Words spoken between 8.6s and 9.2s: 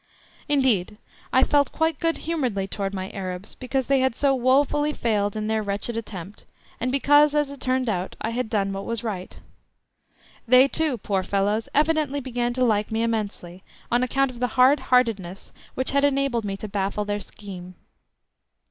what was